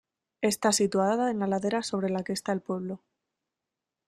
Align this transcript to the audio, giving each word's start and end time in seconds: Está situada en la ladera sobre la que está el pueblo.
Está 0.41 0.71
situada 0.71 1.29
en 1.29 1.37
la 1.37 1.45
ladera 1.45 1.83
sobre 1.83 2.09
la 2.09 2.23
que 2.23 2.33
está 2.33 2.51
el 2.53 2.61
pueblo. 2.61 3.03